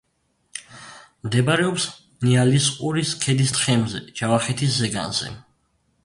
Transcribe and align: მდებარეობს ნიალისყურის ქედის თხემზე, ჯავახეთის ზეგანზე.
მდებარეობს 1.25 1.83
ნიალისყურის 2.27 3.11
ქედის 3.25 3.53
თხემზე, 3.57 4.01
ჯავახეთის 4.21 4.73
ზეგანზე. 4.79 5.29